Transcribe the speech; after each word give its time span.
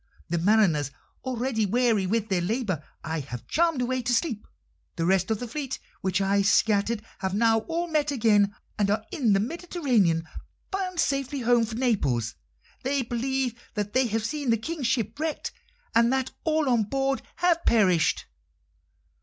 The 0.29 0.39
mariners, 0.39 0.89
already 1.23 1.67
weary 1.67 2.07
with 2.07 2.27
their 2.29 2.41
labour, 2.41 2.83
I 3.03 3.19
have 3.19 3.45
charmed 3.45 3.83
away 3.83 4.01
to 4.01 4.15
sleep. 4.15 4.47
The 4.95 5.05
rest 5.05 5.29
of 5.29 5.39
the 5.39 5.47
fleet 5.47 5.77
which 6.01 6.19
I 6.21 6.41
scattered 6.41 7.03
have 7.19 7.35
now 7.35 7.59
all 7.67 7.87
met 7.87 8.09
again, 8.09 8.55
and 8.79 8.89
are 8.89 9.05
in 9.11 9.33
the 9.33 9.39
Mediterranean, 9.39 10.27
bound 10.71 10.99
sadly 10.99 11.41
home 11.41 11.65
for 11.65 11.75
Naples. 11.75 12.33
They 12.81 13.03
believe 13.03 13.53
that 13.75 13.93
they 13.93 14.07
have 14.07 14.25
seen 14.25 14.49
the 14.49 14.57
King's 14.57 14.87
ship 14.87 15.19
wrecked, 15.19 15.51
and 15.93 16.11
that 16.11 16.31
all 16.45 16.67
on 16.67 16.85
board 16.85 17.21
have 17.35 17.63
perished." 17.65 18.25